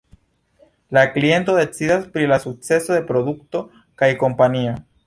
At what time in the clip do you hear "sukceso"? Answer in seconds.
2.47-2.99